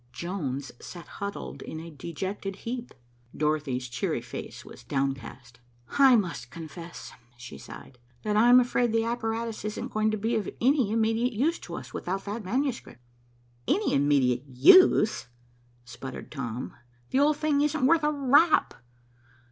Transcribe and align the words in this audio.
Jones 0.11 0.71
sat 0.81 1.05
huddled 1.21 1.61
in 1.61 1.79
a 1.79 1.91
dejected 1.91 2.55
heap. 2.65 2.91
Dorothy's 3.37 3.87
cheery 3.87 4.19
face 4.23 4.65
was 4.65 4.83
downcast. 4.83 5.59
"I 5.91 6.15
must 6.15 6.49
confess," 6.49 7.11
she 7.37 7.59
sighed, 7.59 7.99
"that 8.23 8.35
I'm 8.35 8.59
afraid 8.59 8.93
the 8.93 9.03
apparatus 9.03 9.63
isn't 9.63 9.91
going 9.93 10.09
to 10.09 10.17
be 10.17 10.35
of 10.37 10.49
any 10.59 10.89
immediate 10.91 11.33
use 11.33 11.59
to 11.59 11.75
us 11.75 11.93
without 11.93 12.25
the 12.25 12.39
manuscript." 12.39 12.99
"Any 13.67 13.93
immediate 13.93 14.45
use!" 14.47 15.27
sputtered 15.85 16.31
Tom. 16.31 16.73
"The 17.11 17.19
old 17.19 17.37
thing 17.37 17.61
isn't 17.61 17.85
worth 17.85 18.03
a 18.03 18.11
rap. 18.11 18.73